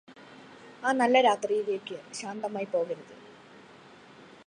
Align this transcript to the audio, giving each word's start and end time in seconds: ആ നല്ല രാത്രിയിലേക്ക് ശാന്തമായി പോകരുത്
ആ 0.83 0.91
നല്ല 0.91 1.21
രാത്രിയിലേക്ക് 1.21 1.97
ശാന്തമായി 2.13 2.65
പോകരുത് 2.65 3.15